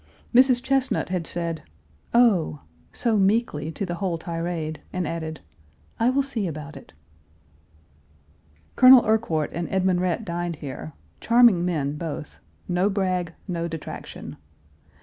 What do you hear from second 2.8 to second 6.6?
so meekly to the whole tirade, and added, "I will see